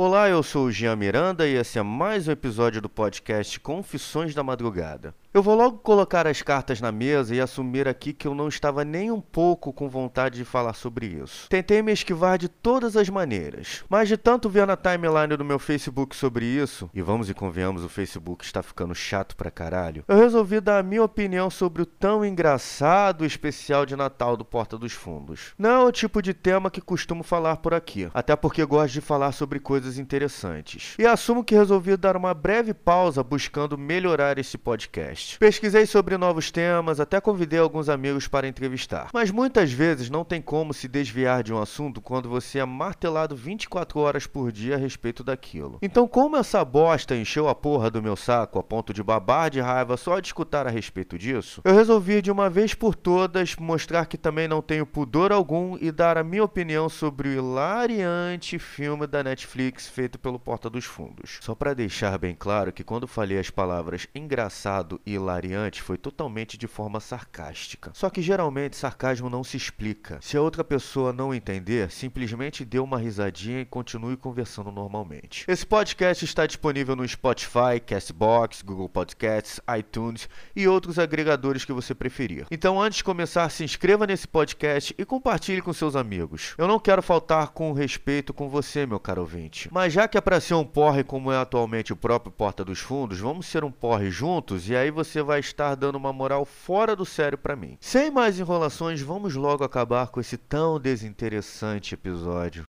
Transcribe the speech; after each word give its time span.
Olá, 0.00 0.28
eu 0.28 0.44
sou 0.44 0.66
o 0.66 0.70
Jean 0.70 0.94
Miranda 0.94 1.44
e 1.44 1.56
esse 1.56 1.76
é 1.76 1.82
mais 1.82 2.28
um 2.28 2.30
episódio 2.30 2.80
do 2.80 2.88
podcast 2.88 3.58
Confissões 3.58 4.32
da 4.32 4.44
Madrugada. 4.44 5.12
Eu 5.34 5.42
vou 5.42 5.54
logo 5.54 5.76
colocar 5.76 6.26
as 6.26 6.40
cartas 6.40 6.80
na 6.80 6.90
mesa 6.90 7.34
e 7.34 7.40
assumir 7.40 7.86
aqui 7.86 8.14
que 8.14 8.26
eu 8.26 8.34
não 8.34 8.48
estava 8.48 8.82
nem 8.82 9.10
um 9.10 9.20
pouco 9.20 9.74
com 9.74 9.86
vontade 9.86 10.38
de 10.38 10.44
falar 10.44 10.72
sobre 10.72 11.04
isso. 11.04 11.50
Tentei 11.50 11.82
me 11.82 11.92
esquivar 11.92 12.38
de 12.38 12.48
todas 12.48 12.96
as 12.96 13.10
maneiras, 13.10 13.84
mas 13.90 14.08
de 14.08 14.16
tanto 14.16 14.48
ver 14.48 14.66
na 14.66 14.74
timeline 14.74 15.36
do 15.36 15.44
meu 15.44 15.58
Facebook 15.58 16.16
sobre 16.16 16.46
isso, 16.46 16.88
e 16.94 17.02
vamos 17.02 17.28
e 17.28 17.34
convenhamos, 17.34 17.84
o 17.84 17.90
Facebook 17.90 18.42
está 18.42 18.62
ficando 18.62 18.94
chato 18.94 19.36
pra 19.36 19.50
caralho, 19.50 20.02
eu 20.08 20.16
resolvi 20.16 20.60
dar 20.60 20.78
a 20.78 20.82
minha 20.82 21.04
opinião 21.04 21.50
sobre 21.50 21.82
o 21.82 21.86
tão 21.86 22.24
engraçado 22.24 23.26
especial 23.26 23.84
de 23.84 23.94
Natal 23.94 24.34
do 24.34 24.46
Porta 24.46 24.78
dos 24.78 24.94
Fundos. 24.94 25.52
Não 25.58 25.70
é 25.70 25.84
o 25.84 25.92
tipo 25.92 26.22
de 26.22 26.32
tema 26.32 26.70
que 26.70 26.80
costumo 26.80 27.22
falar 27.22 27.58
por 27.58 27.74
aqui, 27.74 28.08
até 28.14 28.34
porque 28.34 28.64
gosto 28.64 28.94
de 28.94 29.02
falar 29.02 29.32
sobre 29.32 29.60
coisas 29.60 29.98
interessantes. 29.98 30.94
E 30.98 31.04
assumo 31.04 31.44
que 31.44 31.54
resolvi 31.54 31.98
dar 31.98 32.16
uma 32.16 32.32
breve 32.32 32.72
pausa 32.72 33.22
buscando 33.22 33.76
melhorar 33.76 34.38
esse 34.38 34.56
podcast 34.56 35.17
podcast. 35.18 35.38
Pesquisei 35.38 35.86
sobre 35.86 36.16
novos 36.16 36.50
temas, 36.50 37.00
até 37.00 37.20
convidei 37.20 37.58
alguns 37.58 37.88
amigos 37.88 38.28
para 38.28 38.46
entrevistar. 38.46 39.10
Mas 39.12 39.30
muitas 39.30 39.72
vezes 39.72 40.08
não 40.08 40.24
tem 40.24 40.40
como 40.40 40.72
se 40.72 40.86
desviar 40.86 41.42
de 41.42 41.52
um 41.52 41.60
assunto 41.60 42.00
quando 42.00 42.28
você 42.28 42.60
é 42.60 42.64
martelado 42.64 43.34
24 43.34 43.98
horas 43.98 44.26
por 44.26 44.52
dia 44.52 44.76
a 44.76 44.78
respeito 44.78 45.24
daquilo. 45.24 45.78
Então, 45.82 46.06
como 46.06 46.36
essa 46.36 46.64
bosta 46.64 47.16
encheu 47.16 47.48
a 47.48 47.54
porra 47.54 47.90
do 47.90 48.02
meu 48.02 48.16
saco 48.16 48.58
a 48.58 48.62
ponto 48.62 48.92
de 48.94 49.02
babar 49.02 49.50
de 49.50 49.60
raiva 49.60 49.96
só 49.96 50.20
de 50.20 50.28
escutar 50.28 50.66
a 50.66 50.70
respeito 50.70 51.18
disso, 51.18 51.60
eu 51.64 51.74
resolvi 51.74 52.22
de 52.22 52.30
uma 52.30 52.48
vez 52.48 52.74
por 52.74 52.94
todas 52.94 53.56
mostrar 53.56 54.06
que 54.06 54.16
também 54.16 54.46
não 54.46 54.62
tenho 54.62 54.86
pudor 54.86 55.32
algum 55.32 55.76
e 55.80 55.90
dar 55.90 56.16
a 56.16 56.24
minha 56.24 56.44
opinião 56.44 56.88
sobre 56.88 57.28
o 57.28 57.32
hilariante 57.32 58.58
filme 58.58 59.06
da 59.06 59.22
Netflix 59.22 59.88
feito 59.88 60.18
pelo 60.18 60.38
Porta 60.38 60.70
dos 60.70 60.84
Fundos. 60.84 61.38
Só 61.40 61.54
para 61.54 61.74
deixar 61.74 62.18
bem 62.18 62.36
claro 62.38 62.72
que 62.72 62.84
quando 62.84 63.06
falei 63.06 63.38
as 63.38 63.50
palavras 63.50 64.06
engraçado 64.14 65.00
hilariante 65.14 65.82
foi 65.82 65.96
totalmente 65.96 66.56
de 66.56 66.66
forma 66.66 67.00
sarcástica. 67.00 67.90
Só 67.94 68.10
que 68.10 68.22
geralmente 68.22 68.76
sarcasmo 68.76 69.30
não 69.30 69.44
se 69.44 69.56
explica. 69.56 70.18
Se 70.20 70.36
a 70.36 70.42
outra 70.42 70.62
pessoa 70.64 71.12
não 71.12 71.34
entender, 71.34 71.90
simplesmente 71.90 72.64
dê 72.64 72.78
uma 72.78 72.98
risadinha 72.98 73.60
e 73.60 73.64
continue 73.64 74.16
conversando 74.16 74.70
normalmente. 74.70 75.44
Esse 75.48 75.66
podcast 75.66 76.24
está 76.24 76.46
disponível 76.46 76.94
no 76.94 77.06
Spotify, 77.06 77.80
Castbox, 77.84 78.62
Google 78.62 78.88
Podcasts, 78.88 79.60
iTunes 79.78 80.28
e 80.54 80.66
outros 80.66 80.98
agregadores 80.98 81.64
que 81.64 81.72
você 81.72 81.94
preferir. 81.94 82.46
Então, 82.50 82.80
antes 82.80 82.98
de 82.98 83.04
começar, 83.04 83.48
se 83.50 83.64
inscreva 83.64 84.06
nesse 84.06 84.26
podcast 84.26 84.94
e 84.98 85.04
compartilhe 85.04 85.62
com 85.62 85.72
seus 85.72 85.96
amigos. 85.96 86.54
Eu 86.58 86.68
não 86.68 86.78
quero 86.78 87.02
faltar 87.02 87.48
com 87.48 87.72
respeito 87.72 88.34
com 88.34 88.48
você, 88.48 88.86
meu 88.86 89.00
caro 89.00 89.22
ouvinte. 89.22 89.68
Mas 89.72 89.92
já 89.92 90.06
que 90.08 90.18
é 90.18 90.20
para 90.20 90.40
ser 90.40 90.54
um 90.54 90.64
porre 90.64 91.04
como 91.04 91.32
é 91.32 91.36
atualmente 91.36 91.92
o 91.92 91.96
próprio 91.96 92.32
Porta 92.32 92.64
dos 92.64 92.78
Fundos, 92.78 93.18
vamos 93.18 93.46
ser 93.46 93.64
um 93.64 93.70
porre 93.70 94.10
juntos 94.10 94.68
e 94.68 94.76
aí 94.76 94.90
você 94.98 95.22
vai 95.22 95.38
estar 95.38 95.76
dando 95.76 95.94
uma 95.94 96.12
moral 96.12 96.44
fora 96.44 96.96
do 96.96 97.06
sério 97.06 97.38
para 97.38 97.54
mim. 97.54 97.78
Sem 97.80 98.10
mais 98.10 98.40
enrolações, 98.40 99.00
vamos 99.00 99.36
logo 99.36 99.62
acabar 99.62 100.08
com 100.08 100.18
esse 100.18 100.36
tão 100.36 100.80
desinteressante 100.80 101.94
episódio. 101.94 102.64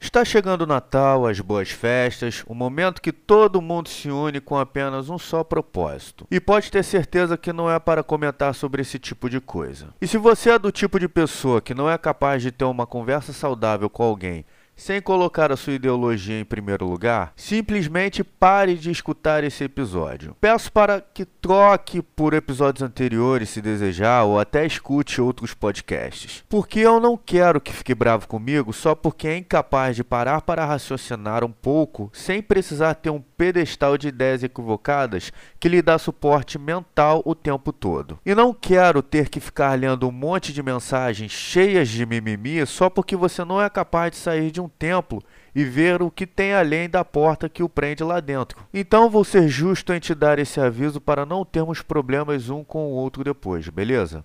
Está 0.00 0.24
chegando 0.24 0.62
o 0.62 0.66
Natal, 0.66 1.26
as 1.26 1.40
boas 1.40 1.70
festas, 1.70 2.42
o 2.46 2.54
momento 2.54 3.00
que 3.00 3.12
todo 3.12 3.62
mundo 3.62 3.88
se 3.88 4.10
une 4.10 4.40
com 4.40 4.58
apenas 4.58 5.08
um 5.08 5.18
só 5.18 5.42
propósito. 5.44 6.26
E 6.30 6.38
pode 6.40 6.70
ter 6.70 6.82
certeza 6.82 7.36
que 7.38 7.52
não 7.52 7.70
é 7.70 7.78
para 7.78 8.02
comentar 8.02 8.54
sobre 8.54 8.82
esse 8.82 8.98
tipo 8.98 9.28
de 9.28 9.40
coisa. 9.40 9.94
E 10.00 10.06
se 10.06 10.18
você 10.18 10.50
é 10.50 10.58
do 10.58 10.72
tipo 10.72 10.98
de 11.00 11.08
pessoa 11.08 11.62
que 11.62 11.74
não 11.74 11.90
é 11.90 11.96
capaz 11.96 12.42
de 12.42 12.50
ter 12.50 12.64
uma 12.64 12.86
conversa 12.86 13.32
saudável 13.32 13.88
com 13.88 14.02
alguém 14.02 14.44
sem 14.82 15.00
colocar 15.00 15.52
a 15.52 15.56
sua 15.56 15.74
ideologia 15.74 16.40
em 16.40 16.44
primeiro 16.44 16.84
lugar, 16.84 17.32
simplesmente 17.36 18.24
pare 18.24 18.74
de 18.74 18.90
escutar 18.90 19.44
esse 19.44 19.62
episódio. 19.62 20.36
Peço 20.40 20.72
para 20.72 21.00
que 21.00 21.24
troque 21.24 22.02
por 22.02 22.34
episódios 22.34 22.82
anteriores 22.82 23.50
se 23.50 23.62
desejar 23.62 24.24
ou 24.24 24.40
até 24.40 24.66
escute 24.66 25.20
outros 25.20 25.54
podcasts. 25.54 26.42
Porque 26.48 26.80
eu 26.80 26.98
não 26.98 27.16
quero 27.16 27.60
que 27.60 27.72
fique 27.72 27.94
bravo 27.94 28.26
comigo 28.26 28.72
só 28.72 28.92
porque 28.92 29.28
é 29.28 29.36
incapaz 29.36 29.94
de 29.94 30.02
parar 30.02 30.40
para 30.40 30.66
raciocinar 30.66 31.44
um 31.44 31.52
pouco 31.52 32.10
sem 32.12 32.42
precisar 32.42 32.94
ter 32.94 33.10
um 33.10 33.20
pedestal 33.20 33.96
de 33.96 34.08
ideias 34.08 34.42
equivocadas 34.42 35.32
que 35.60 35.68
lhe 35.68 35.80
dá 35.80 35.96
suporte 35.96 36.58
mental 36.58 37.22
o 37.24 37.36
tempo 37.36 37.72
todo. 37.72 38.18
E 38.26 38.34
não 38.34 38.52
quero 38.52 39.00
ter 39.00 39.28
que 39.28 39.38
ficar 39.38 39.78
lendo 39.78 40.08
um 40.08 40.12
monte 40.12 40.52
de 40.52 40.60
mensagens 40.60 41.30
cheias 41.30 41.88
de 41.88 42.04
mimimi 42.04 42.66
só 42.66 42.90
porque 42.90 43.14
você 43.14 43.44
não 43.44 43.62
é 43.62 43.70
capaz 43.70 44.10
de 44.10 44.16
sair 44.16 44.50
de 44.50 44.60
um 44.60 44.71
templo 44.78 45.22
e 45.54 45.64
ver 45.64 46.02
o 46.02 46.10
que 46.10 46.26
tem 46.26 46.54
além 46.54 46.88
da 46.88 47.04
porta 47.04 47.48
que 47.48 47.62
o 47.62 47.68
prende 47.68 48.02
lá 48.02 48.20
dentro. 48.20 48.58
Então 48.72 49.10
vou 49.10 49.24
ser 49.24 49.48
justo 49.48 49.92
em 49.92 50.00
te 50.00 50.14
dar 50.14 50.38
esse 50.38 50.60
aviso 50.60 51.00
para 51.00 51.26
não 51.26 51.44
termos 51.44 51.82
problemas 51.82 52.50
um 52.50 52.64
com 52.64 52.86
o 52.86 52.94
outro 52.94 53.22
depois, 53.22 53.68
beleza? 53.68 54.24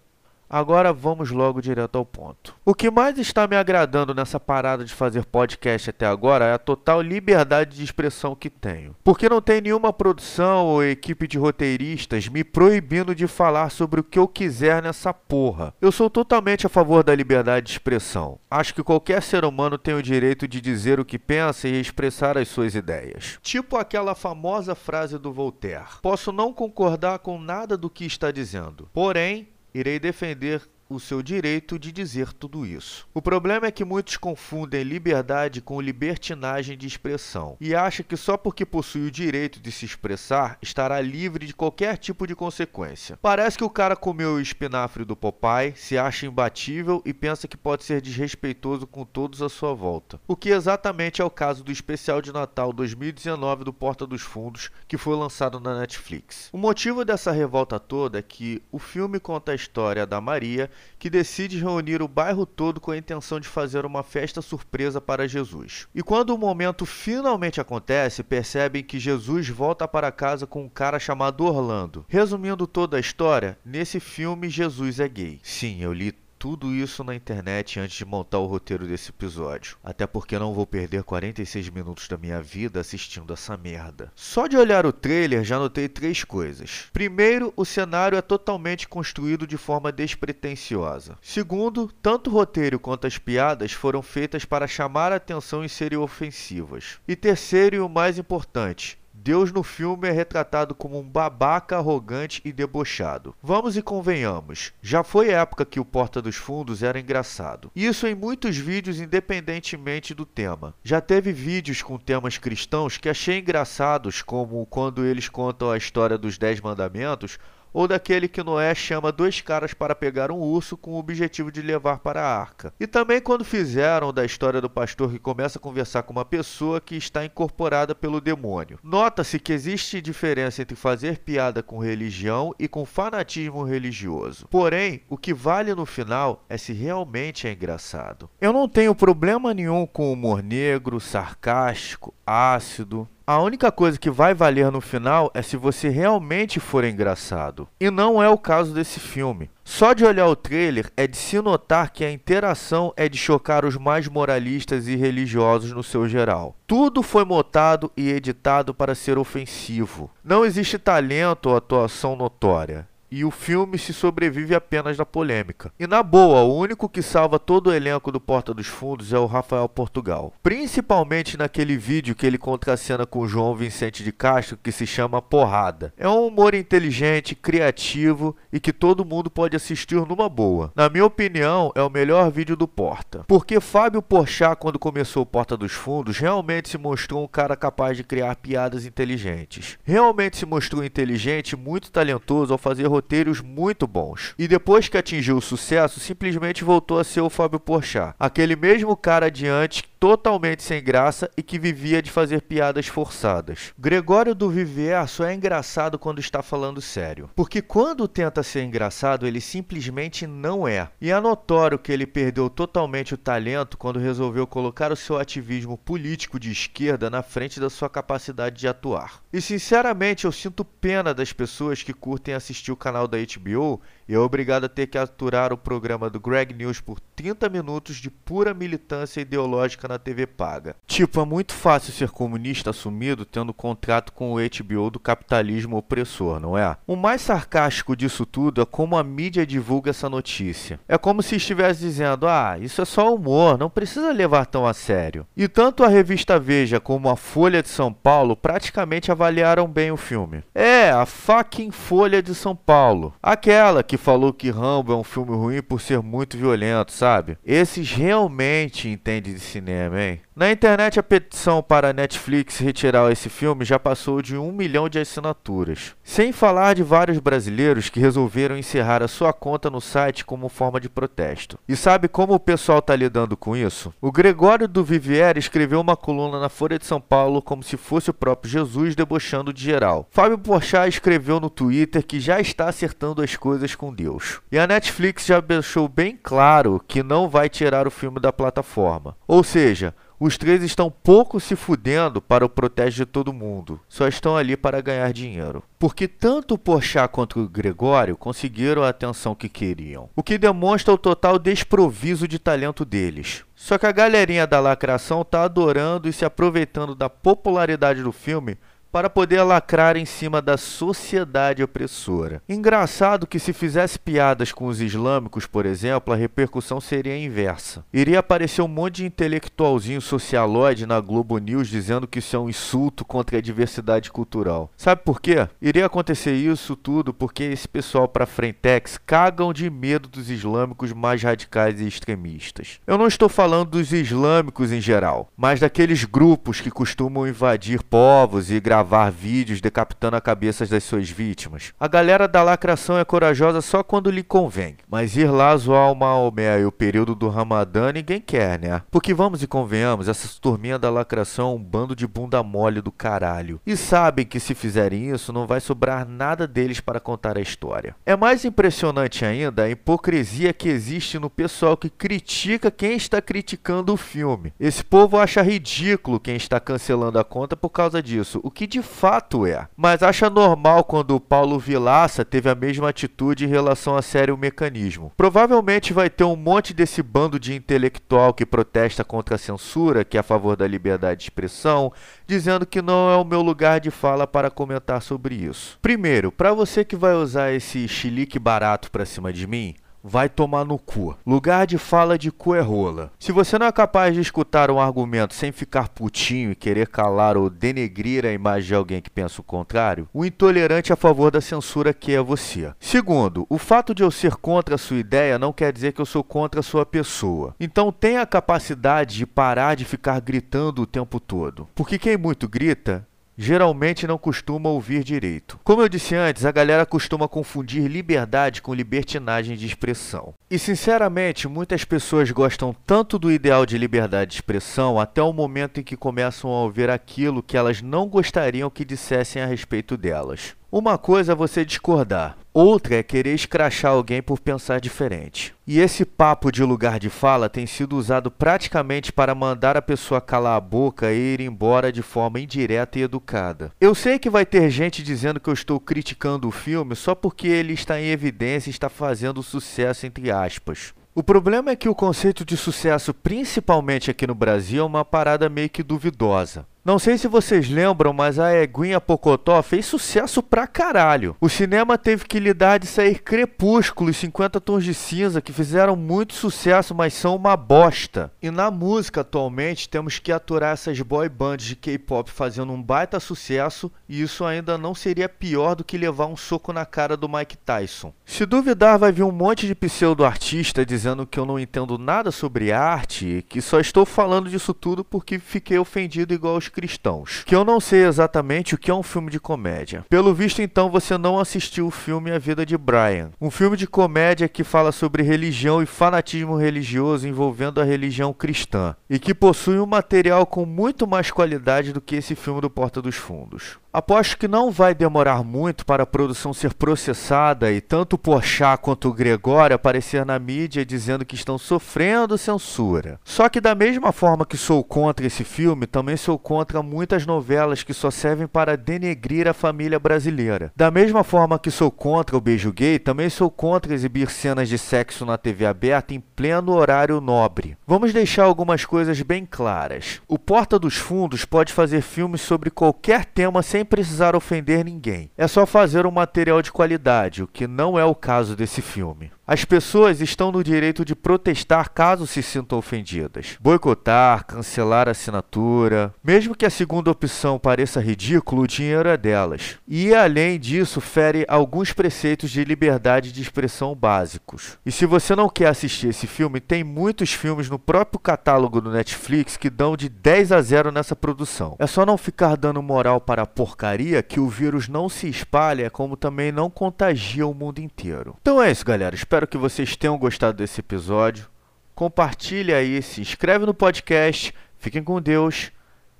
Agora 0.50 0.94
vamos 0.94 1.30
logo 1.30 1.62
direto 1.62 1.97
ao 1.97 2.06
ponto. 2.06 2.56
O 2.63 2.74
que 2.74 2.90
mais 2.90 3.18
está 3.18 3.46
me 3.47 3.56
agradando 3.56 4.13
nessa 4.13 4.40
parada 4.40 4.85
de 4.85 4.94
fazer 4.94 5.25
podcast 5.25 5.90
até 5.90 6.06
agora 6.06 6.46
é 6.46 6.53
a 6.53 6.58
total 6.58 7.02
liberdade 7.02 7.75
de 7.75 7.84
expressão 7.84 8.34
que 8.34 8.50
tenho. 8.50 8.96
Porque 9.03 9.28
não 9.28 9.41
tem 9.41 9.59
nenhuma 9.59 9.91
produção 9.91 10.66
ou 10.66 10.84
equipe 10.84 11.28
de 11.28 11.38
roteiristas 11.38 12.30
me 12.30 12.44
proibindo 12.44 13.13
de 13.13 13.28
falar 13.28 13.69
sobre 13.69 14.00
o 14.00 14.03
que 14.03 14.18
eu 14.18 14.28
quiser 14.28 14.81
nessa 14.81 15.13
porra. 15.13 15.74
Eu 15.81 15.91
sou 15.91 16.09
totalmente 16.09 16.66
a 16.66 16.69
favor 16.69 17.03
da 17.03 17.13
liberdade 17.13 17.66
de 17.66 17.72
expressão. 17.74 18.40
Acho 18.50 18.74
que 18.74 18.84
qualquer 18.84 19.22
ser 19.22 19.44
humano 19.44 19.78
tem 19.78 19.96
o 19.96 20.03
direito 20.03 20.47
de 20.47 20.62
dizer 20.62 21.00
o 21.00 21.06
que 21.06 21.19
pensa 21.19 21.68
e 21.68 21.80
expressar 21.80 22.38
as 22.38 22.47
suas 22.47 22.74
ideias. 22.74 23.38
Tipo 23.41 23.75
aquela 23.75 24.16
famosa 24.16 24.75
frase 24.75 25.18
do 25.18 25.34
Voltaire: 25.34 26.00
Posso 26.02 26.31
não 26.31 26.53
concordar 26.53 27.19
com 27.19 27.40
nada 27.40 27.75
do 27.75 27.90
que 27.90 28.06
está 28.06 28.31
dizendo, 28.31 28.90
porém 28.94 29.50
irei 29.78 30.00
defender 30.00 30.62
o 30.90 31.00
seu 31.00 31.22
direito 31.22 31.78
de 31.78 31.92
dizer 31.92 32.34
tudo 32.34 32.66
isso. 32.66 33.08
O 33.14 33.22
problema 33.22 33.68
é 33.68 33.72
que 33.72 33.86
muitos 33.86 34.18
confundem 34.18 34.84
liberdade 34.84 35.62
com 35.62 35.81
libertinagem 35.81 36.78
de 36.78 36.88
expressão 36.88 37.58
e 37.59 37.75
acham 37.75 38.06
que 38.08 38.18
só 38.18 38.38
porque 38.38 38.66
possui 38.66 39.08
o 39.08 39.12
direito 39.12 39.59
de 39.59 39.72
se 39.72 39.86
expressar 39.86 40.58
estará 40.62 41.00
livre 41.02 41.46
de 41.46 41.53
qualquer 41.53 41.98
tipo 41.98 42.25
de 42.25 42.36
consequência. 42.36 43.18
Parece 43.22 43.58
que 43.58 43.64
o 43.64 43.70
cara 43.70 43.96
comeu 43.96 44.34
o 44.34 44.42
espinafre 44.42 45.03
do 45.03 45.16
Popeye, 45.16 45.75
se 45.75 45.98
acha 45.98 46.25
imbatível 46.25 47.02
e 47.06 47.14
pensa 47.14 47.48
que 47.48 47.58
pode 47.58 47.84
ser 47.84 48.02
desrespeitoso 48.02 48.88
com 48.88 49.06
todos 49.06 49.42
à 49.42 49.50
sua 49.50 49.74
volta. 49.74 50.19
O 50.28 50.36
que 50.36 50.50
exatamente 50.50 51.22
é 51.22 51.25
o 51.25 51.30
caso 51.30 51.64
do 51.64 51.72
especial 51.72 52.22
de 52.22 52.31
Natal 52.31 52.72
2019 52.72 53.64
do 53.64 53.74
Porta 53.74 54.06
dos 54.06 54.22
Fundos, 54.22 54.69
que 54.88 54.98
foi 54.98 55.16
lançado 55.16 55.59
na 55.59 55.80
Netflix. 55.80 56.50
O 56.52 56.58
motivo 56.58 57.04
dessa 57.04 57.31
revolta 57.31 57.80
toda 57.80 58.19
é 58.19 58.22
que 58.22 58.62
o 58.72 58.80
filme 58.80 59.19
conta 59.19 59.52
a 59.52 59.56
história 59.56 60.06
da 60.06 60.22
Maria 60.22 60.69
que 61.00 61.10
decide 61.10 61.60
reunir 61.60 62.02
o 62.02 62.08
bairro 62.08 62.46
todo 62.46 62.80
com 62.80 62.92
a 62.92 62.98
intenção 62.98 63.40
de 63.40 63.48
fazer 63.48 63.86
uma 63.86 64.04
festa 64.04 64.42
surpresa 64.42 65.00
para 65.00 65.28
Jesus. 65.28 65.88
E 65.94 66.02
quando 66.02 66.32
o 66.32 66.38
momento 66.38 66.86
finalmente 66.86 67.62
acontece, 67.62 68.24
percebem 68.24 68.84
que 68.84 69.00
Jesus 69.00 69.50
volta 69.50 69.88
para 69.88 70.12
casa 70.12 70.48
com 70.48 70.64
um 70.64 70.70
cara 70.70 71.00
chamado 71.00 71.46
Orlando. 71.46 72.06
Resumindo 72.08 72.68
toda 72.68 72.98
a 72.98 73.00
história, 73.00 73.58
nesse 73.66 74.00
filme 74.00 74.50
Jesus 74.50 75.00
é 75.00 75.08
gay. 75.08 75.40
Sim, 75.44 75.82
eu 75.82 75.94
li 75.94 76.14
tudo 76.40 76.74
isso 76.74 77.03
na 77.03 77.16
internet 77.16 77.80
antes 77.80 77.98
de 77.98 78.06
montar 78.06 78.40
o 78.40 78.46
roteiro 78.46 78.88
desse 78.88 79.09
episódio. 79.09 79.78
Até 79.84 80.06
porque 80.06 80.38
não 80.38 80.53
vou 80.53 80.66
perder 80.66 81.03
46 81.03 81.70
minutos 81.70 82.08
da 82.08 82.18
minha 82.18 82.42
vida 82.42 82.80
assistindo 82.80 83.34
essa 83.34 83.58
merda. 83.58 84.12
Só 84.16 84.48
de 84.48 84.58
olhar 84.58 84.86
o 84.86 84.94
trailer 84.94 85.44
já 85.44 85.58
notei 85.58 85.88
três 85.88 86.24
coisas. 86.24 86.90
Primeiro, 86.94 87.53
o 87.56 87.66
cenário 87.66 88.18
é 88.18 88.22
totalmente 88.22 88.88
construído 88.88 89.48
de 89.48 89.58
forma 89.58 89.92
despretensiosa. 89.92 91.18
Segundo, 91.22 91.92
tanto 92.01 92.30
o 92.30 92.34
roteiro 92.34 92.80
quanto 92.80 93.07
as 93.07 93.18
piadas 93.18 93.72
foram 93.72 94.01
feitas 94.01 94.45
para 94.45 94.68
chamar 94.68 95.12
a 95.12 95.16
atenção 95.16 95.63
e 95.63 95.69
serem 95.69 95.98
ofensivas. 95.98 97.00
E 97.07 97.16
terceiro 97.16 97.75
e 97.75 97.80
o 97.80 97.89
mais 97.89 98.18
importante, 98.19 99.00
Deus 99.27 99.51
no 99.51 99.62
filme 99.62 100.07
é 100.07 100.12
retratado 100.12 100.74
como 100.74 100.97
um 100.97 101.03
babaca 101.03 101.75
arrogante 101.75 102.41
e 102.45 102.53
debochado. 102.53 103.35
Vamos 103.44 103.75
e 103.75 103.81
convenhamos, 103.81 104.71
já 104.81 105.03
foi 105.03 105.31
época 105.31 105.65
que 105.65 105.81
o 105.81 105.83
Porta 105.83 106.21
dos 106.21 106.38
Fundos 106.38 106.81
era 106.81 106.97
engraçado. 106.97 107.69
Isso 107.75 108.07
em 108.07 108.15
muitos 108.15 108.56
vídeos 108.56 109.01
independentemente 109.01 110.13
do 110.13 110.25
tema. 110.25 110.74
Já 110.81 111.01
teve 111.01 111.33
vídeos 111.33 111.81
com 111.81 111.97
temas 111.97 112.38
cristãos 112.38 112.95
que 112.95 113.09
achei 113.09 113.39
engraçados, 113.39 114.21
como 114.21 114.65
quando 114.65 115.03
eles 115.03 115.27
contam 115.27 115.71
a 115.71 115.77
história 115.77 116.18
dos 116.18 116.38
Dez 116.38 116.62
Mandamentos, 116.62 117.38
ou 117.74 117.88
daquele 117.88 118.28
que 118.28 118.44
Noé 118.44 118.74
chama 118.74 119.12
dois 119.12 119.42
caras 119.42 119.74
para 119.74 119.96
pegar 119.96 120.31
um 120.31 120.40
urso 120.40 120.78
com 120.78 120.92
o 120.92 121.00
objetivo 121.00 121.52
de 121.52 121.62
levar 121.62 122.00
para 122.00 122.22
a 122.22 122.40
arca. 122.40 122.74
E 122.80 122.88
também 122.88 123.22
quando 123.22 123.44
fizeram 123.44 124.14
da 124.14 124.25
história 124.25 124.62
do 124.62 124.69
pastor 124.69 125.12
que 125.12 125.19
começa 125.19 125.58
a 125.60 125.62
conversar 125.62 126.04
com 126.04 126.14
uma 126.14 126.25
pessoa 126.25 126.81
que 126.81 126.96
está 126.96 127.24
incorporada 127.24 127.94
pelo 127.94 128.22
demônio. 128.22 128.80
Nota-se 128.84 129.40
que 129.40 129.54
existe 129.54 130.02
diferença 130.02 130.62
entre 130.62 130.75
fazer 130.75 131.19
piada 131.19 131.62
com 131.62 131.80
religião 131.80 132.54
e 132.60 132.68
com 132.68 132.86
fanatismo 132.86 133.64
religioso. 133.64 134.48
Porém, 134.48 135.02
o 135.10 135.18
que 135.18 135.34
vale 135.34 135.74
no 135.74 135.86
final 135.86 136.46
é 136.50 136.58
se 136.58 136.74
realmente 136.74 137.48
é 137.48 137.54
engraçado. 137.54 138.30
Eu 138.40 138.54
não 138.54 138.68
tenho 138.68 138.96
problema 138.96 139.54
nenhum 139.54 139.86
com 139.86 140.12
humor 140.12 140.42
negro, 140.42 141.00
sarcástico, 141.00 142.13
ácido. 142.25 143.08
A 143.29 143.41
única 143.41 143.69
coisa 143.74 144.00
que 144.00 144.09
vai 144.09 144.33
valer 144.33 144.71
no 144.71 144.79
final 144.79 145.29
é 145.33 145.41
se 145.41 145.57
você 145.57 145.89
realmente 145.89 146.62
for 146.62 146.85
engraçado. 146.85 147.68
E 147.77 147.91
não 147.91 148.24
é 148.24 148.29
o 148.29 148.38
caso 148.38 148.74
desse 148.74 149.01
filme. 149.01 149.50
Só 149.65 149.91
de 149.91 150.06
olhar 150.06 150.27
o 150.27 150.35
trailer 150.35 150.89
é 150.95 151.06
de 151.06 151.18
se 151.18 151.41
notar 151.41 151.91
que 151.91 152.06
a 152.06 152.09
interação 152.09 152.94
é 152.95 153.09
de 153.09 153.18
chocar 153.18 153.65
os 153.65 153.75
mais 153.75 154.07
moralistas 154.07 154.88
e 154.88 154.95
religiosos 154.95 155.74
no 155.74 155.83
seu 155.83 156.07
geral. 156.07 156.56
Tudo 156.65 157.03
foi 157.03 157.25
montado 157.25 157.91
e 157.97 158.09
editado 158.09 158.74
para 158.74 158.95
ser 158.95 159.18
ofensivo. 159.18 160.09
Não 160.24 160.45
existe 160.45 160.79
talento 160.79 161.50
ou 161.50 161.57
atuação 161.57 162.15
notória 162.15 162.88
e 163.09 163.24
o 163.24 163.31
filme 163.31 163.77
se 163.77 163.94
sobrevive 163.94 164.54
apenas 164.54 164.98
da 164.98 165.06
polêmica. 165.06 165.71
E 165.80 165.88
na 165.88 166.04
boa, 166.04 166.42
o 166.42 166.56
único 166.56 166.89
que 166.89 167.01
salva 167.01 167.39
todo 167.39 167.68
o 167.68 167.74
elenco 167.74 168.12
do 168.12 168.19
Porta 168.19 168.54
dos 168.54 168.68
Fundos 168.68 169.13
é 169.13 169.19
o 169.19 169.25
Rafael 169.25 169.68
Portugal. 169.69 170.33
Principalmente 170.44 171.38
naquele 171.38 171.77
vídeo 171.77 172.15
que 172.15 172.25
ele 172.25 172.38
contracena 172.38 173.06
com 173.06 173.27
João 173.27 173.56
Vicente 173.56 174.04
de 174.04 174.12
Castro 174.12 174.57
que 174.62 174.71
se 174.71 174.86
chama 174.86 175.21
Porrada. 175.21 175.94
É 175.98 176.07
um 176.07 176.27
humor 176.27 176.54
inteligente, 176.54 177.36
criativo 177.36 178.36
e 178.51 178.59
que 178.59 178.74
todo 178.74 179.06
mundo 179.06 179.30
pode 179.30 179.56
assistir 179.56 179.95
numa 179.95 180.27
boa. 180.30 180.71
Na 180.75 180.89
minha 180.89 181.06
opinião, 181.06 181.71
é 181.75 181.81
o 181.81 181.89
melhor 181.89 182.30
vídeo 182.31 182.56
do 182.56 182.68
Porta. 182.68 183.24
Porque 183.27 183.60
Fábio 183.60 184.01
Porchat, 184.01 184.57
quando 184.57 184.80
começou 184.80 185.24
o 185.24 185.25
Porta 185.25 185.56
dos 185.56 185.71
Fundos, 185.71 186.18
realmente 186.18 186.69
se 186.69 186.77
mostrou 186.77 187.24
um 187.24 187.27
cara 187.27 187.56
capaz 187.56 187.95
de 187.98 188.03
criar 188.03 188.36
piadas 188.36 188.86
inteligentes. 188.86 189.77
Realmente 189.83 190.38
se 190.38 190.45
mostrou 190.45 190.83
inteligente 190.83 191.56
muito 191.56 191.92
talentoso 191.92 192.53
ao 192.53 192.57
fazer 192.57 192.88
roteiros 192.98 193.42
muito 193.42 193.88
bons. 193.88 194.34
E 194.38 194.48
depois 194.48 194.90
que 194.90 194.98
atingiu 194.98 195.38
o 195.38 195.42
sucesso, 195.42 196.00
simplesmente 196.00 196.64
voltou 196.64 197.00
a 197.00 197.04
ser 197.04 197.22
o 197.22 197.30
Fábio 197.30 197.60
Porchat, 197.60 198.16
aquele 198.20 198.56
mesmo 198.56 198.96
cara 198.96 199.30
de 199.30 199.48
antes 199.48 199.84
totalmente 200.00 200.64
sem 200.64 200.84
graça 200.84 201.30
e 201.36 201.44
que 201.44 201.60
vivia 201.60 202.02
de 202.02 202.12
fazer 202.12 202.42
piadas 202.42 202.88
forçadas. 202.88 203.74
Gregório 203.78 204.34
do 204.34 204.50
Vivier 204.50 205.08
só 205.08 205.26
é 205.26 205.34
engraçado 205.34 206.00
quando 206.00 206.20
está 206.20 206.42
falando 206.42 206.82
sério, 206.82 207.30
porque 207.36 207.62
quando 207.62 208.08
tenta 208.08 208.44
ser 208.44 208.64
engraçado, 208.64 209.28
ele 209.28 209.42
simplesmente 209.42 210.26
não 210.26 210.68
é. 210.68 210.90
E 211.02 211.12
é 211.12 211.20
notório 211.20 211.80
que 211.80 211.92
ele 211.92 212.06
perdeu 212.06 212.50
totalmente 212.50 213.14
o 213.14 213.18
talento 213.18 213.78
quando 213.78 214.00
resolveu 214.00 214.46
colocar 214.46 214.92
o 214.92 214.96
seu 214.96 215.18
ativismo 215.18 215.78
político 215.78 216.40
de 216.40 216.52
esquerda 216.52 217.10
na 217.10 217.22
frente 217.22 217.60
da 217.60 217.70
sua 217.70 217.90
capacidade 217.90 218.58
de 218.58 218.68
atuar. 218.68 219.22
E 219.32 219.42
sinceramente, 219.42 220.26
eu 220.26 220.32
sinto 220.32 220.64
pena 220.64 221.14
das 221.14 221.34
pessoas 221.34 221.84
que 221.84 221.94
curtem 221.94 222.34
assistir 222.34 222.72
o 222.72 222.78
canal 222.78 223.08
da 223.08 223.18
HBO 223.18 223.82
e 224.07 224.13
é 224.13 224.19
obrigado 224.19 224.65
a 224.65 224.69
ter 224.69 224.88
que 224.88 224.98
aturar 224.98 225.51
o 225.51 225.57
programa 225.57 226.09
do 226.09 226.19
Greg 226.19 226.54
News 226.54 226.80
por 226.80 227.00
30 227.15 227.50
minutos 227.50 227.98
de 227.98 228.09
pura 228.09 228.54
militância 228.54 229.21
ideológica 229.21 229.88
na 229.88 230.00
TV 230.00 230.25
paga. 230.25 230.75
Tipo, 230.86 231.21
é 231.21 231.25
muito 231.25 231.54
fácil 231.54 231.92
ser 231.92 232.09
comunista 232.09 232.69
assumido 232.69 233.25
tendo 233.25 233.54
contrato 233.54 234.13
com 234.13 234.33
o 234.33 234.38
HBO 234.38 234.89
do 234.89 235.00
capitalismo 235.00 235.77
opressor, 235.77 236.39
não 236.39 236.57
é? 236.57 236.77
O 236.86 236.95
mais 236.95 237.21
sarcástico 237.21 237.95
disso 237.95 238.25
tudo 238.25 238.62
é 238.62 238.65
como 238.65 238.95
a 238.95 239.04
mídia 239.04 239.45
divulga 239.45 239.89
essa 239.89 240.10
notícia. 240.10 240.80
É 240.88 240.98
como 240.98 241.21
se 241.21 241.36
estivesse 241.36 241.81
dizendo: 241.81 242.27
ah, 242.27 242.57
isso 242.60 242.81
é 242.81 242.86
só 242.86 243.13
humor, 243.13 243.57
não 243.57 243.69
precisa 243.69 244.12
levar 244.12 244.45
tão 244.45 244.65
a 244.65 244.74
sério. 244.74 245.25
E 245.36 245.48
tanto 245.48 245.83
a 245.83 245.88
revista 245.88 246.39
Veja 246.39 246.80
como 246.80 247.10
a 247.10 247.18
Folha 247.18 247.62
de 247.62 247.69
São 247.69 247.92
Paulo 247.92 248.36
praticamente 248.36 249.12
avaliaram 249.12 249.68
bem 249.68 249.92
o 249.92 249.98
filme. 249.98 250.44
É, 250.53 250.89
a 250.92 251.06
fucking 251.06 251.71
Folha 251.71 252.21
de 252.21 252.33
São 252.33 252.56
Paulo. 252.56 253.13
Aquela 253.21 253.83
que 253.83 253.97
falou 253.98 254.34
que 254.34 254.50
Rambo 254.50 254.94
é 254.94 254.96
um 254.96 255.04
filme 255.04 255.32
ruim 255.32 255.62
por 255.62 255.82
ser 255.82 256.02
muito 256.02 256.38
violento, 256.38 256.92
sabe? 256.92 257.38
Esses 257.46 257.92
realmente 257.92 258.88
entendem 258.88 259.34
de 259.34 259.40
cinema, 259.40 260.02
hein? 260.02 260.20
Na 260.38 260.51
internet, 260.51 261.00
a 261.00 261.04
petição 261.04 261.63
para 261.63 261.89
a 261.89 261.94
Netflix 261.94 262.60
retirar 262.60 263.12
esse 263.12 263.28
filme 263.28 263.66
já 263.66 263.80
passou 263.80 264.22
de 264.22 264.38
um 264.38 264.51
milhão 264.51 264.88
de 264.88 265.00
assinaturas. 265.00 265.95
Sem 266.04 266.31
falar 266.31 266.75
de 266.75 266.84
vários 266.84 267.18
brasileiros 267.18 267.89
que 267.89 268.00
resolveram 268.00 268.56
encerrar 268.56 269.01
a 269.01 269.07
sua 269.07 269.34
conta 269.34 269.68
no 269.68 269.81
site 269.81 270.24
como 270.24 270.48
forma 270.48 270.80
de 270.80 270.89
protesto. 270.89 271.57
E 271.68 271.75
sabe 271.75 272.07
como 272.07 272.36
o 272.36 272.39
pessoal 272.39 272.78
está 272.78 272.95
lidando 272.95 273.36
com 273.36 273.57
isso? 273.57 273.92
O 274.00 274.12
Gregório 274.12 274.68
do 274.68 274.84
Vivier 274.84 275.39
escreveu 275.39 275.81
uma 275.81 275.98
coluna 275.98 276.39
na 276.39 276.50
Folha 276.50 276.78
de 276.78 276.86
São 276.86 277.01
Paulo 277.01 277.42
como 277.42 277.63
se 277.63 277.75
fosse 277.75 278.12
o 278.12 278.13
próprio 278.13 278.51
Jesus 278.51 278.95
debochando 278.95 279.51
de 279.51 279.63
geral. 279.63 280.07
Fábio 280.12 280.38
Porchat 280.38 280.88
escreveu 280.88 281.39
no 281.39 281.50
Twitter 281.50 282.06
que 282.06 282.19
já 282.19 282.39
está 282.39 282.69
acertando 282.69 283.24
as 283.24 283.36
coisas 283.36 283.74
com 283.74 283.92
Deus. 283.92 284.39
E 284.51 284.60
a 284.60 284.68
Netflix 284.68 285.25
já 285.25 285.39
deixou 285.39 285.88
bem 285.88 286.16
claro 286.16 286.80
que 286.88 287.01
não 287.01 287.28
vai 287.28 287.50
tirar 287.50 287.88
o 287.88 287.92
filme 287.92 288.19
da 288.19 288.31
plataforma. 288.31 289.18
Ou 289.28 289.44
seja, 289.44 289.95
os 290.19 290.38
três 290.38 290.64
estão 290.64 290.90
pouco 290.90 291.40
se 291.40 291.56
fudendo 291.56 292.22
para 292.22 292.46
o 292.46 292.50
protesto 292.50 292.98
de 292.98 293.06
todo 293.06 293.34
mundo, 293.34 293.80
só 293.88 294.08
estão 294.08 294.36
ali 294.36 294.58
para 294.58 294.81
ganhar 294.81 295.12
dinheiro. 295.14 295.64
Porque 295.78 296.08
tanto 296.08 296.56
o 296.56 296.58
Porchat 296.58 297.12
quanto 297.12 297.40
o 297.40 297.48
Gregório 297.48 298.18
conseguiram 298.18 298.84
a 298.84 298.90
atenção 298.90 299.36
que 299.36 299.48
queriam, 299.48 300.10
o 300.16 300.24
que 300.24 300.38
demonstra 300.38 300.94
o 300.94 300.98
total 300.98 301.38
desproviso 301.38 302.28
de 302.28 302.40
talento 302.40 302.84
deles. 302.84 303.44
Só 303.56 303.78
que 303.78 303.86
a 303.86 303.92
galerinha 303.92 304.48
da 304.48 304.60
lacração 304.60 305.24
tá 305.24 305.44
adorando 305.44 306.10
e 306.10 306.14
se 306.14 306.25
aproveitando 306.25 306.96
da 306.96 307.10
popularidade 307.10 308.02
do 308.02 308.12
filme 308.12 308.58
para 308.92 309.10
poder 309.10 309.44
lacrar 309.44 309.98
em 309.98 310.06
cima 310.06 310.42
da 310.42 310.57
sociedade 310.57 311.62
opressora. 311.62 312.42
Engraçado 312.48 313.28
que 313.28 313.39
se 313.39 313.54
fizesse 313.54 314.00
piadas 314.00 314.51
com 314.51 314.66
os 314.68 314.81
islâmicos, 314.81 315.45
por 315.45 315.66
exemplo, 315.66 316.13
a 316.13 316.18
repercussão 316.18 316.80
seria 316.80 317.18
inversa. 317.18 317.86
Iria 317.94 318.19
aparecer 318.19 318.62
um 318.62 318.68
monte 318.68 318.98
de 318.98 319.06
intelectualzinho 319.06 320.01
socialóide 320.01 320.86
na 320.86 321.00
Globo 321.00 321.38
News 321.38 321.68
dizendo 321.68 322.07
que 322.07 322.19
isso 322.19 322.36
é 322.36 322.39
um 322.39 322.50
insulto 322.50 323.04
contra 323.04 323.38
a 323.38 323.42
diversidade 323.42 324.12
cultural. 324.12 324.72
Sabe 324.78 325.01
por 325.04 325.22
quê? 325.22 325.48
Iria 325.62 325.86
acontecer 325.86 326.34
isso 326.34 326.75
tudo 326.75 327.13
porque 327.13 327.44
esse 327.44 327.68
pessoal 327.68 328.07
para 328.07 328.25
frentex 328.25 328.98
cagam 329.06 329.51
de 329.51 329.69
medo 329.69 330.07
dos 330.07 330.30
islâmicos 330.30 330.94
mais 330.94 331.22
radicais 331.22 331.81
e 331.81 331.88
extremistas. 331.88 332.80
Eu 332.88 332.98
não 332.98 333.07
estou 333.07 333.28
falando 333.28 333.72
dos 333.72 333.92
islâmicos 333.92 334.72
em 334.72 334.80
geral, 334.80 335.30
mas 335.36 335.60
daqueles 335.60 336.04
grupos 336.04 336.62
que 336.62 336.72
costumam 336.72 337.28
invadir 337.28 337.84
povos 337.84 338.50
e 338.50 338.60
gravar 338.60 338.76
gravar 338.77 339.09
vídeos 339.09 339.59
decapitando 339.59 340.18
a 340.18 340.21
cabeça 340.21 340.63
das 340.68 340.83
suas 340.83 341.09
vítimas. 341.09 341.74
A 341.79 341.88
galera 341.88 342.27
da 342.27 342.44
lacração 342.44 342.95
é 343.00 343.03
corajosa 343.03 343.59
só 343.59 343.81
quando 343.81 344.12
lhe 344.12 344.21
convém. 344.21 344.77
Mas 344.88 345.18
ir 345.18 345.31
lá 345.31 345.57
zoar 345.57 345.91
o 345.91 345.95
Maomé 345.95 346.62
e 346.62 346.65
o 346.65 346.71
período 346.71 347.15
do 347.15 347.27
Ramadã 347.27 347.91
ninguém 347.91 348.22
quer, 348.22 348.60
né? 348.60 348.84
Porque 348.91 349.15
vamos 349.15 349.41
e 349.41 349.48
convenhamos, 349.48 350.07
essa 350.07 350.27
turminha 350.39 350.77
da 350.77 350.91
lacração 350.91 351.53
é 351.53 351.55
um 351.55 351.63
bando 351.63 351.96
de 351.96 352.05
bunda 352.05 352.43
mole 352.43 352.79
do 352.79 352.91
caralho. 352.91 353.60
E 353.65 353.75
sabem 353.75 354.27
que 354.27 354.39
se 354.39 354.53
fizerem 354.53 355.10
isso, 355.10 355.34
não 355.34 355.48
vai 355.48 355.60
sobrar 355.60 356.07
nada 356.07 356.46
deles 356.46 356.79
para 356.79 357.00
contar 357.00 357.36
a 357.36 357.41
história. 357.41 357.96
É 358.05 358.15
mais 358.15 358.46
impressionante 358.46 359.25
ainda 359.25 359.63
a 359.63 359.69
hipocrisia 359.72 360.53
que 360.53 360.69
existe 360.69 361.17
no 361.17 361.31
pessoal 361.31 361.75
que 361.75 361.89
critica 361.89 362.69
quem 362.69 362.96
está 362.96 363.19
criticando 363.19 363.91
o 363.91 363.98
filme. 363.98 364.53
Esse 364.60 364.84
povo 364.84 365.17
acha 365.17 365.41
ridículo 365.41 366.19
quem 366.19 366.36
está 366.36 366.60
cancelando 366.60 367.17
a 367.17 367.24
conta 367.24 367.57
por 367.57 367.69
causa 367.69 368.03
disso, 368.03 368.39
o 368.43 368.51
que 368.51 368.66
de 368.67 368.83
fato 368.83 369.45
é. 369.47 369.67
Mas 369.75 370.03
acha 370.03 370.29
normal 370.29 370.83
quando 370.83 371.15
o 371.15 371.19
Paulo 371.19 371.57
Vilaça 371.57 372.24
teve 372.24 372.50
a 372.50 372.55
mesma 372.55 372.89
atitude 372.89 373.45
em 373.45 373.47
relação 373.47 373.95
à 373.95 374.01
série 374.01 374.31
O 374.31 374.38
Mecanismo. 374.38 375.12
Provavelmente 375.17 375.93
vai 375.93 376.09
ter 376.09 376.24
um 376.25 376.36
monte 376.36 376.74
desse 376.74 377.01
bando 377.01 377.39
de 377.39 377.55
intelectual 377.55 378.33
que 378.33 378.45
protesta 378.45 379.03
contra 379.03 379.36
a 379.36 379.39
censura, 379.39 380.03
que 380.03 380.17
é 380.17 380.19
a 380.19 380.24
favor 380.24 380.55
da 380.55 380.67
liberdade 380.67 381.21
de 381.21 381.24
expressão, 381.25 381.91
dizendo 382.27 382.65
que 382.65 382.81
não 382.81 383.09
é 383.09 383.15
o 383.15 383.25
meu 383.25 383.41
lugar 383.41 383.79
de 383.79 383.89
fala 383.89 384.27
para 384.27 384.51
comentar 384.51 385.01
sobre 385.01 385.33
isso. 385.33 385.79
Primeiro, 385.81 386.31
para 386.31 386.53
você 386.53 386.83
que 386.83 386.95
vai 386.95 387.15
usar 387.15 387.51
esse 387.53 387.88
chilique 387.88 388.38
barato 388.38 388.91
para 388.91 389.05
cima 389.05 389.31
de 389.31 389.47
mim, 389.47 389.75
vai 390.08 390.30
tomar 390.30 390.64
no 390.64 390.80
cu. 390.80 391.18
Lugar 391.26 391.68
de 391.68 391.78
fala 391.78 392.18
de 392.18 392.32
cu 392.32 392.56
é 392.56 392.62
rola. 392.62 393.12
Se 393.20 393.34
você 393.34 393.60
não 393.60 393.68
é 393.68 393.72
capaz 393.72 394.16
de 394.16 394.22
escutar 394.22 394.72
um 394.72 394.80
argumento 394.80 395.34
sem 395.34 395.52
ficar 395.52 395.90
putinho 395.90 396.52
e 396.52 396.56
querer 396.56 396.88
calar 396.88 397.36
ou 397.36 397.50
denegrir 397.50 398.26
a 398.26 398.32
imagem 398.32 398.70
de 398.70 398.76
alguém 398.76 399.02
que 399.02 399.10
pensa 399.10 399.42
o 399.42 399.44
contrário, 399.44 400.08
o 400.14 400.26
intolerante 400.26 400.94
a 400.94 400.96
favor 400.96 401.30
da 401.30 401.42
censura 401.42 401.94
que 401.94 402.14
é 402.14 402.22
você. 402.22 402.74
Segundo, 402.80 403.46
o 403.50 403.58
fato 403.58 403.94
de 403.94 404.02
eu 404.02 404.10
ser 404.10 404.36
contra 404.36 404.76
a 404.76 404.78
sua 404.78 404.98
ideia 404.98 405.38
não 405.38 405.52
quer 405.52 405.74
dizer 405.74 405.92
que 405.92 406.00
eu 406.00 406.06
sou 406.06 406.24
contra 406.24 406.62
a 406.62 406.64
sua 406.64 406.86
pessoa. 406.86 407.54
Então 407.60 407.92
tenha 407.92 408.22
a 408.22 408.26
capacidade 408.26 409.16
de 409.16 409.26
parar 409.26 409.76
de 409.76 409.84
ficar 409.84 410.20
gritando 410.22 410.82
o 410.82 410.88
tempo 410.88 411.20
todo. 411.20 411.68
Porque 411.76 412.00
quem 412.00 412.18
muito 412.18 412.48
grita 412.48 413.06
geralmente 413.38 414.08
não 414.08 414.17
costuma 414.17 414.70
ouvir 414.70 415.03
direito. 415.03 415.60
Como 415.63 415.82
eu 415.82 415.88
disse 415.88 416.15
antes, 416.15 416.44
a 416.44 416.51
galera 416.51 416.86
costuma 416.86 417.27
confundir 417.27 417.88
liberdade 417.88 418.62
com 418.62 418.74
libertinagem 418.74 419.56
de 419.56 419.67
expressão. 419.67 420.34
E 420.50 420.58
sinceramente, 420.58 421.48
muitas 421.48 421.86
pessoas 421.86 422.32
gostam 422.32 422.75
tanto 422.86 423.20
do 423.20 423.32
ideal 423.32 423.65
de 423.65 423.77
liberdade 423.77 424.32
de 424.32 424.36
expressão 424.38 425.00
até 425.00 425.22
o 425.22 425.32
momento 425.32 425.79
em 425.79 425.84
que 425.84 425.96
começam 425.96 426.50
a 426.50 426.63
ouvir 426.63 426.89
aquilo 426.89 427.44
que 427.44 427.56
elas 427.56 427.82
não 427.82 428.08
gostariam 428.08 428.70
que 428.70 428.84
dissessem 428.84 429.41
a 429.41 429.46
respeito 429.46 429.96
delas. 429.96 430.56
Uma 430.69 430.97
coisa 430.97 431.31
é 431.31 431.36
você 431.36 431.63
discordar, 431.63 432.38
outra 432.53 432.95
é 432.95 433.03
querer 433.03 433.33
escrachar 433.33 433.93
alguém 433.93 434.21
por 434.21 434.38
pensar 434.38 434.81
diferente. 434.81 435.55
E 435.65 435.79
esse 435.79 436.03
papo 436.03 436.51
de 436.51 436.62
lugar 436.62 437.00
de 437.00 437.09
fala 437.09 437.47
tem 437.47 437.65
sido 437.65 437.95
usado 437.95 438.29
praticamente 438.29 439.13
para 439.13 439.33
mandar 439.33 439.77
a 439.77 439.81
pessoa 439.81 440.19
calar 440.19 440.57
a 440.57 440.59
boca 440.59 441.09
e 441.13 441.36
ir 441.36 441.39
embora 441.39 441.89
de 441.89 442.01
forma 442.01 442.41
indireta 442.41 443.00
e 443.00 443.03
educada. 443.03 443.71
Eu 443.79 443.95
sei 443.95 444.19
que 444.19 444.29
vai 444.29 444.45
ter 444.45 444.69
gente 444.69 445.01
dizendo 445.01 445.39
que 445.39 445.50
eu 445.50 445.53
estou 445.53 445.79
criticando 445.79 446.50
o 446.50 446.51
filme 446.51 446.97
só 446.97 447.15
porque 447.15 447.47
ele 447.47 447.71
está 447.71 447.97
em 447.97 448.09
evidência 448.09 448.69
e 448.69 448.71
está 448.71 448.89
fazendo 448.89 449.41
sucesso, 449.41 450.05
entre 450.05 450.29
aspas. 450.29 450.93
O 451.15 451.24
problema 451.24 451.71
é 451.71 451.75
que 451.77 451.89
o 451.89 451.95
conceito 451.95 452.45
de 452.45 452.57
sucesso, 452.57 453.13
principalmente 453.13 454.12
aqui 454.12 454.27
no 454.27 454.36
Brasil, 454.36 454.83
é 454.83 454.86
uma 454.86 455.05
parada 455.05 455.47
meio 455.47 455.69
que 455.69 455.81
duvidosa. 455.81 456.65
Não 456.88 456.98
sei 456.98 457.17
se 457.17 457.27
vocês 457.27 457.70
lembram, 457.70 458.13
mas 458.13 458.39
a 458.39 458.56
Eguinha 458.56 459.01
Pocotó 459.01 459.62
fez 459.62 459.86
sucesso 459.86 460.41
pra 460.41 460.65
caralho. 460.65 461.36
O 461.41 461.50
cinema 461.50 461.98
teve 461.98 462.24
que 462.24 462.39
lidar 462.39 462.77
de 462.77 462.88
sair 462.88 463.20
Crepúsculo 463.20 464.10
e 464.10 464.13
50 464.13 464.62
Tons 464.62 464.86
de 464.86 464.94
Cinza, 464.94 465.41
que 465.41 465.51
fizeram 465.51 465.98
muito 465.98 466.34
sucesso, 466.34 466.96
mas 466.96 467.13
são 467.13 467.36
uma 467.36 467.58
bosta. 467.58 468.32
E 468.41 468.50
na 468.50 468.72
música, 468.72 469.20
atualmente, 469.20 469.89
temos 469.89 470.17
que 470.17 470.32
aturar 470.32 470.72
essas 470.72 470.98
boy 471.01 471.27
bands 471.27 471.65
de 471.65 471.75
K-pop 471.75 472.32
fazendo 472.32 472.72
um 472.72 472.82
baita 472.82 473.20
sucesso, 473.20 473.91
e 474.08 474.22
isso 474.22 474.46
ainda 474.46 474.77
não 474.77 474.96
seria 474.96 475.27
pior 475.27 475.75
do 475.75 475.84
que 475.84 475.98
levar 475.98 476.27
um 476.27 476.38
soco 476.38 476.72
na 476.72 476.86
cara 476.86 477.17
do 477.17 477.27
Mike 477.27 477.58
Tyson. 477.58 478.13
Se 478.25 478.46
duvidar, 478.46 478.98
vai 478.98 479.12
vir 479.12 479.24
um 479.24 479.32
monte 479.34 479.67
de 479.67 479.75
pseudo-artista 479.75 480.86
dizendo 480.86 481.27
que 481.27 481.38
eu 481.38 481.46
não 481.46 481.60
entendo 481.60 481.98
nada 481.98 482.32
sobre 482.32 482.72
arte 482.72 483.46
que 483.50 483.62
só 483.62 483.77
estou 483.77 484.06
falando 484.06 484.50
disso 484.50 484.74
tudo 484.74 485.03
porque 485.03 485.38
fiquei 485.38 485.77
ofendido 485.77 486.34
igual 486.34 486.56
os 486.56 486.70
cristãos. 486.77 487.43
Que 487.43 487.55
eu 487.55 487.65
não 487.65 487.79
sei 487.79 488.05
exatamente 488.05 488.75
o 488.75 488.77
que 488.77 488.91
é 488.91 488.93
um 488.93 489.01
filme 489.01 489.31
de 489.31 489.39
comédia. 489.39 490.05
Pelo 490.07 490.31
visto, 490.31 490.62
então, 490.62 490.91
você 490.91 491.17
não 491.17 491.39
assistiu 491.39 491.88
o 491.88 491.91
filme 491.91 492.29
A 492.29 492.38
Vida 492.38 492.63
de 492.63 492.77
Brian. 492.77 493.31
Um 493.41 493.50
filme 493.50 493.75
de 493.75 493.88
comédia 493.88 494.48
que 494.48 494.63
fala 494.63 494.91
sobre 494.91 495.24
religião 495.24 495.81
e 495.81 495.88
fanatismo 495.88 496.55
religioso 496.55 497.27
envolvendo 497.27 497.81
a 497.81 497.84
religião 497.84 498.31
cristã. 498.31 498.96
E 499.10 499.17
que 499.17 499.34
possui 499.34 499.79
um 499.79 499.88
material 499.88 500.46
com 500.46 500.67
muito 500.67 501.07
mais 501.07 501.31
qualidade 501.31 501.91
do 501.91 502.00
que 502.00 502.17
esse 502.17 502.36
filme 502.36 502.62
do 502.62 502.69
Porta 502.69 503.01
dos 503.01 503.15
Fundos. 503.15 503.79
Aposto 503.91 504.38
que 504.38 504.48
não 504.48 504.70
vai 504.70 504.94
demorar 504.94 505.44
muito 505.44 505.86
para 505.86 506.03
a 506.03 506.06
produção 506.06 506.53
ser 506.53 506.74
processada 506.74 507.72
e 507.72 507.79
tanto 507.79 508.13
o 508.13 508.17
Porchat 508.17 508.82
quanto 508.82 509.08
o 509.08 509.13
Gregório 509.13 509.75
aparecer 509.75 510.25
na 510.25 510.38
mídia 510.38 510.86
dizendo 510.86 511.25
que 511.25 511.36
estão 511.36 511.58
sofrendo 511.58 512.38
censura. 512.38 513.20
Só 513.24 513.48
que 513.48 513.62
da 513.62 513.74
mesma 513.74 514.12
forma 514.12 514.46
que 514.46 514.58
sou 514.58 514.84
contra 514.84 515.25
esse 515.25 515.44
filme, 515.44 515.88
também 515.88 516.17
sou 516.17 516.38
contra 516.38 516.84
muitas 516.84 517.25
novelas 517.25 517.82
que 517.82 517.94
só 517.94 518.12
servem 518.12 518.46
para 518.46 518.75
denegrir 518.75 519.48
a 519.48 519.53
família 519.53 519.98
brasileira. 519.98 520.72
Da 520.75 520.91
mesma 520.91 521.24
forma 521.24 521.58
que 521.58 521.72
sou 521.72 521.89
contra 521.89 522.36
o 522.36 522.41
beijo 522.41 522.72
gay, 522.74 523.00
também 523.00 523.29
sou 523.29 523.50
contra 523.50 523.94
exibir 523.94 524.29
cenas 524.29 524.67
de 524.67 524.77
sexo 524.77 525.25
na 525.25 525.38
TV 525.38 525.65
aberta 525.65 526.13
em 526.13 526.20
pleno 526.20 526.74
horário 526.74 527.22
nobre. 527.22 527.77
Vamos 527.88 528.13
deixar 528.13 528.44
algumas 528.44 528.86
coisas 528.86 529.22
bem 529.22 529.48
claras. 529.50 530.22
O 530.27 530.38
Porta 530.38 530.77
dos 530.77 530.98
Fundos 530.98 531.46
pode 531.46 531.72
fazer 531.72 532.01
filmes 532.01 532.41
sobre 532.41 532.70
qualquer 532.70 533.24
tema 533.25 533.63
sem 533.77 533.86
precisar 533.86 534.36
ofender 534.36 534.84
ninguém. 534.84 535.29
É 535.38 535.48
só 535.48 535.63
fazer 535.63 536.07
um 536.07 536.12
material 536.12 536.63
de 536.63 536.72
qualidade, 536.72 537.43
o 537.43 537.48
que 537.48 537.67
não 537.67 537.98
é 537.98 538.03
o 538.03 538.15
caso 538.15 538.55
desse 538.55 538.81
filme. 538.81 539.31
As 539.50 539.63
pessoas 539.63 540.20
estão 540.20 540.51
no 540.51 540.62
direito 540.62 541.06
de 541.06 541.16
protestar 541.16 541.89
caso 541.92 542.27
se 542.27 542.44
sintam 542.44 542.77
ofendidas, 542.77 543.56
boicotar, 543.62 544.46
cancelar 544.46 545.08
a 545.08 545.12
assinatura. 545.12 546.13
Mesmo 546.22 546.54
que 546.54 546.66
a 546.66 546.70
segunda 546.70 547.10
opção 547.10 547.58
pareça 547.58 548.01
ridículo, 548.01 548.63
o 548.63 548.68
dinheiro 548.68 549.08
é 549.08 549.16
delas. 549.16 549.77
E 549.88 550.13
além 550.13 550.60
disso, 550.60 551.00
fere 551.00 551.46
alguns 551.48 551.94
preceitos 551.94 552.51
de 552.51 552.62
liberdade 552.66 553.32
de 553.32 553.42
expressão 553.42 553.96
básicos. 553.96 554.77
E 554.86 554.92
se 554.92 555.06
você 555.06 555.34
não 555.34 555.48
quer 555.48 555.68
assistir 555.68 556.10
esse 556.10 556.27
filme, 556.27 556.60
tem 556.60 556.84
muitos 556.84 557.32
filmes 557.32 557.70
no 557.70 557.80
próprio 557.80 558.20
catálogo 558.20 558.82
do 558.82 558.92
Netflix 558.92 559.56
que 559.56 559.70
dão 559.70 559.96
de 559.96 560.10
10 560.10 560.51
a 560.51 560.62
0 560.62 560.92
nessa 560.92 561.16
produção. 561.16 561.77
É 561.80 561.88
só 561.88 562.06
não 562.06 562.18
ficar 562.18 562.58
dando 562.58 562.84
moral 562.84 563.22
para 563.22 563.44
a 563.44 563.48
porcaria 563.48 564.22
que 564.22 564.42
o 564.42 564.50
vírus 564.50 564.89
não 564.89 565.08
se 565.08 565.30
espalha, 565.30 565.89
como 565.89 566.18
também 566.18 566.51
não 566.51 566.70
contagia 566.70 567.48
o 567.48 567.54
mundo 567.54 567.80
inteiro. 567.80 568.36
Então 568.42 568.62
é 568.62 568.70
isso, 568.70 568.84
galera. 568.84 569.16
Espero 569.16 569.37
espero 569.38 569.48
que 569.48 569.58
vocês 569.58 569.96
tenham 569.96 570.17
gostado 570.17 570.58
desse 570.58 570.79
episódio. 570.79 571.48
Compartilhe 571.94 572.74
aí, 572.74 573.03
se 573.03 573.22
inscreve 573.22 573.67
no 573.67 573.74
podcast, 573.74 574.51
fiquem 574.79 575.03
com 575.03 575.22
Deus 575.22 575.72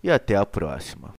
e 0.04 0.12
até 0.12 0.36
a 0.36 0.46
próxima. 0.46 1.14